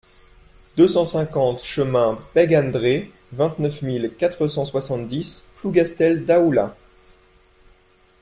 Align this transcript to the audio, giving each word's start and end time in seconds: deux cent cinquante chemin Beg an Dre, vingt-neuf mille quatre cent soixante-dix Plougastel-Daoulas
deux 0.77 0.87
cent 0.87 1.05
cinquante 1.05 1.61
chemin 1.63 2.17
Beg 2.33 2.55
an 2.55 2.71
Dre, 2.71 3.05
vingt-neuf 3.33 3.83
mille 3.83 4.11
quatre 4.17 4.47
cent 4.47 4.65
soixante-dix 4.65 5.43
Plougastel-Daoulas 5.57 6.75